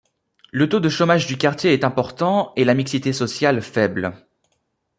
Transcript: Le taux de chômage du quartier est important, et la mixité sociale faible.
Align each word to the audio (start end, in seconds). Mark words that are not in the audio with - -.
Le 0.51 0.67
taux 0.67 0.79
de 0.79 0.89
chômage 0.89 1.27
du 1.27 1.37
quartier 1.37 1.73
est 1.73 1.83
important, 1.83 2.53
et 2.55 2.65
la 2.65 2.73
mixité 2.73 3.13
sociale 3.13 3.61
faible. 3.61 4.13